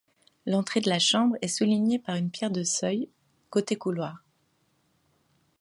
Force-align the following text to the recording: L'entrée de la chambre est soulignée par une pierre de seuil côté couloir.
L'entrée 0.47 0.81
de 0.81 0.89
la 0.89 0.97
chambre 0.97 1.35
est 1.43 1.47
soulignée 1.47 1.99
par 1.99 2.15
une 2.15 2.31
pierre 2.31 2.49
de 2.49 2.63
seuil 2.63 3.07
côté 3.51 3.75
couloir. 3.75 4.23